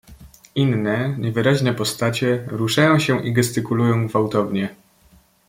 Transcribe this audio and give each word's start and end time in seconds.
"Inne, 0.55 1.15
niewyraźne 1.17 1.73
postacie 1.73 2.43
ruszają 2.47 2.99
się 2.99 3.23
i 3.25 3.33
gestykulują 3.33 4.07
gwałtownie." 4.07 4.75